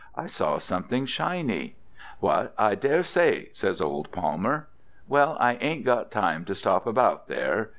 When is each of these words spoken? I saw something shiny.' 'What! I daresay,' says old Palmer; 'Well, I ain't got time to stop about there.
I 0.15 0.25
saw 0.25 0.57
something 0.57 1.05
shiny.' 1.05 1.75
'What! 2.21 2.55
I 2.57 2.73
daresay,' 2.73 3.49
says 3.53 3.79
old 3.79 4.11
Palmer; 4.11 4.67
'Well, 5.07 5.37
I 5.39 5.57
ain't 5.57 5.85
got 5.85 6.09
time 6.09 6.43
to 6.45 6.55
stop 6.55 6.87
about 6.87 7.27
there. 7.27 7.69